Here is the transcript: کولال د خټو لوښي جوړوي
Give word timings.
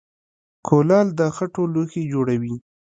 کولال 0.67 1.07
د 1.19 1.21
خټو 1.35 1.63
لوښي 1.73 2.03
جوړوي 2.13 2.55